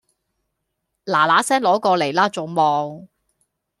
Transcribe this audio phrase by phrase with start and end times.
[1.05, 3.07] 嗱嗱聲攞過黎啦仲望